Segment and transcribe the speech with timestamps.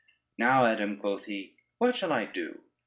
[0.39, 2.63] ]"Now, Adam," quoth he, "what shall I do?